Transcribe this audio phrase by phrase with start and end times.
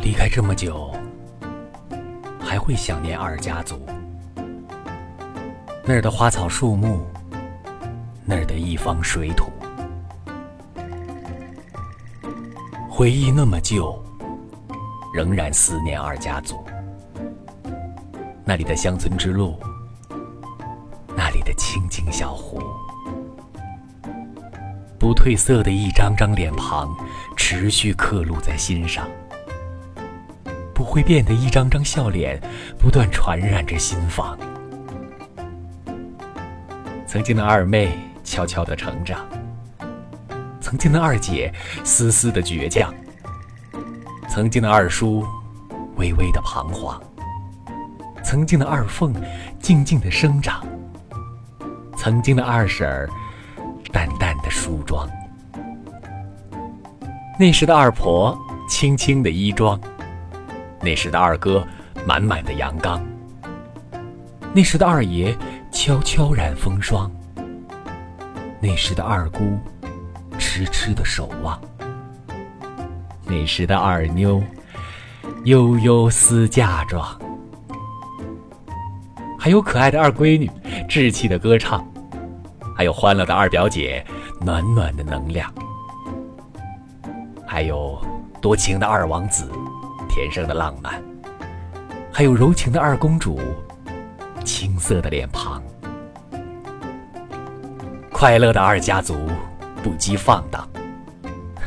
[0.00, 0.90] 离开这么久，
[2.40, 3.84] 还会想念二家族。
[5.84, 7.06] 那儿的花草树木，
[8.24, 9.50] 那儿的一方水土，
[12.88, 14.02] 回忆那么旧，
[15.14, 16.64] 仍然思念二家族。
[18.44, 19.58] 那里的乡村之路，
[21.16, 22.62] 那里的清静小湖，
[24.98, 26.94] 不褪色的一张张脸庞，
[27.36, 29.06] 持续刻录在心上。
[30.88, 32.40] 会变的一张张笑脸，
[32.78, 34.38] 不断传染着心房。
[37.06, 37.90] 曾经的二妹
[38.24, 39.20] 悄悄的成长，
[40.62, 41.52] 曾经的二姐
[41.84, 42.92] 丝丝的倔强，
[44.30, 45.26] 曾经的二叔
[45.96, 46.98] 微微的彷徨，
[48.24, 49.14] 曾经的二凤
[49.60, 50.66] 静静的生长，
[51.98, 53.10] 曾经的二婶儿
[53.92, 55.06] 淡淡的梳妆，
[57.38, 58.34] 那时的二婆
[58.70, 59.78] 轻轻的衣装。
[60.80, 61.66] 那时的二哥
[62.06, 63.04] 满满的阳刚，
[64.52, 65.36] 那时的二爷
[65.72, 67.10] 悄悄染风霜，
[68.60, 69.58] 那时的二姑
[70.38, 71.60] 痴痴的守望，
[73.24, 74.42] 那时的二妞
[75.44, 77.04] 悠悠思嫁妆，
[79.38, 80.48] 还有可爱的二闺女
[80.88, 81.86] 稚气的歌唱，
[82.76, 84.04] 还有欢乐的二表姐
[84.40, 85.52] 暖暖的能量，
[87.44, 88.00] 还有
[88.40, 89.50] 多情的二王子。
[90.08, 91.02] 天生的浪漫，
[92.12, 93.40] 还有柔情的二公主，
[94.44, 95.62] 青涩的脸庞，
[98.10, 99.28] 快乐的二家族，
[99.82, 100.68] 不羁放荡，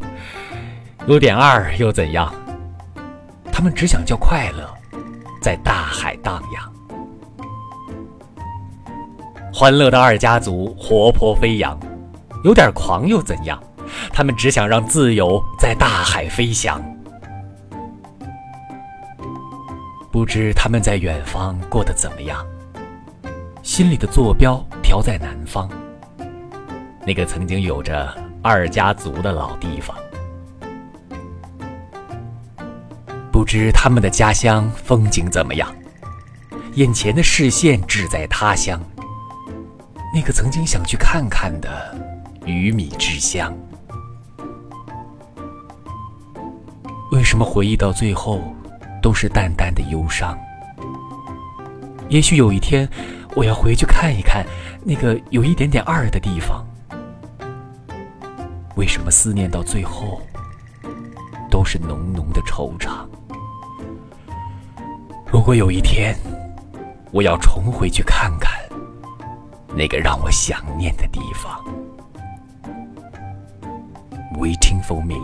[1.06, 2.32] 有点二又怎样？
[3.50, 4.68] 他们只想叫快乐，
[5.40, 6.72] 在大海荡漾。
[9.52, 11.78] 欢乐的二家族活泼飞扬，
[12.44, 13.58] 有点狂又怎样？
[14.12, 16.82] 他们只想让自由在大海飞翔。
[20.16, 22.42] 不知他们在远方过得怎么样，
[23.62, 25.68] 心里的坐标调在南方，
[27.06, 29.94] 那个曾经有着二家族的老地方。
[33.30, 35.70] 不知他们的家乡风景怎么样，
[36.76, 38.80] 眼前的视线只在他乡，
[40.14, 41.94] 那个曾经想去看看的
[42.46, 43.54] 鱼米之乡。
[47.12, 48.55] 为什么回忆到最后？
[49.06, 50.36] 都是淡淡的忧伤。
[52.08, 52.88] 也许有一天，
[53.36, 54.44] 我要回去看一看
[54.82, 56.66] 那个有一点点二的地方。
[58.74, 60.20] 为什么思念到最后
[61.48, 63.06] 都是浓浓的惆怅？
[65.24, 66.16] 如果有一天，
[67.12, 68.50] 我要重回去看看
[69.72, 71.64] 那个让我想念的地方
[74.34, 75.14] ，Waiting for me，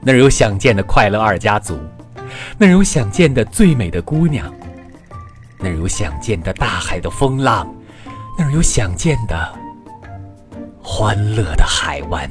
[0.00, 1.76] 那儿有想见的快乐二家族。
[2.58, 4.52] 那儿有想见的最美的姑娘，
[5.58, 7.72] 那儿有想见的大海的风浪，
[8.38, 9.58] 那儿有想见的
[10.82, 12.30] 欢乐的海湾。